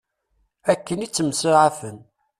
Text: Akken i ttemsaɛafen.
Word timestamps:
Akken 0.71 1.03
i 1.05 1.07
ttemsaɛafen. 1.09 1.97